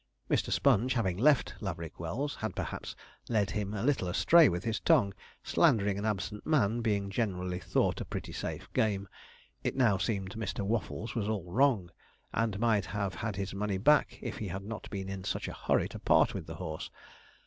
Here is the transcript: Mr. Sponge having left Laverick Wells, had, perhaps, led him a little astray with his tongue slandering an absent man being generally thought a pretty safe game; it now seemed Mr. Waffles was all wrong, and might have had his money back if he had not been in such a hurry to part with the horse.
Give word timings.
Mr. 0.31 0.51
Sponge 0.51 0.93
having 0.93 1.15
left 1.15 1.53
Laverick 1.61 1.99
Wells, 1.99 2.37
had, 2.37 2.55
perhaps, 2.55 2.95
led 3.29 3.51
him 3.51 3.75
a 3.75 3.83
little 3.83 4.07
astray 4.07 4.49
with 4.49 4.63
his 4.63 4.79
tongue 4.79 5.13
slandering 5.43 5.99
an 5.99 6.07
absent 6.07 6.43
man 6.43 6.81
being 6.81 7.11
generally 7.11 7.59
thought 7.59 8.01
a 8.01 8.05
pretty 8.05 8.31
safe 8.33 8.67
game; 8.73 9.07
it 9.63 9.75
now 9.75 9.99
seemed 9.99 10.31
Mr. 10.33 10.65
Waffles 10.65 11.13
was 11.13 11.29
all 11.29 11.51
wrong, 11.51 11.91
and 12.33 12.59
might 12.59 12.85
have 12.85 13.13
had 13.13 13.35
his 13.35 13.53
money 13.53 13.77
back 13.77 14.17
if 14.23 14.39
he 14.39 14.47
had 14.47 14.63
not 14.63 14.89
been 14.89 15.07
in 15.07 15.23
such 15.23 15.47
a 15.47 15.53
hurry 15.53 15.87
to 15.89 15.99
part 15.99 16.33
with 16.33 16.47
the 16.47 16.55
horse. 16.55 16.89